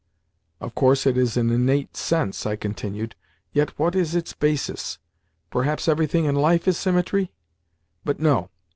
Of 0.59 0.73
course 0.73 1.05
it 1.05 1.15
is 1.15 1.37
an 1.37 1.51
innate 1.51 1.95
sense," 1.95 2.47
I 2.47 2.55
continued; 2.55 3.13
"yet 3.53 3.77
what 3.77 3.95
is 3.95 4.15
its 4.15 4.33
basis? 4.33 4.97
Perhaps 5.51 5.87
everything 5.87 6.25
in 6.25 6.33
life 6.33 6.67
is 6.67 6.75
symmetry? 6.75 7.31
But 8.03 8.19
no. 8.19 8.49